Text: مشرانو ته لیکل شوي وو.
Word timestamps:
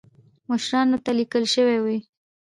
مشرانو 0.49 0.97
ته 1.05 1.11
لیکل 1.19 1.43
شوي 1.53 1.77
وو. 1.79 1.97